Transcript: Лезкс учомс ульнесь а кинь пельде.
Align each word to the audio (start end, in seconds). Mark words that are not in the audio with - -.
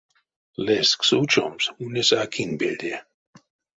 Лезкс 0.65 1.09
учомс 1.21 1.63
ульнесь 1.81 2.15
а 2.21 2.25
кинь 2.33 2.55
пельде. 2.59 2.95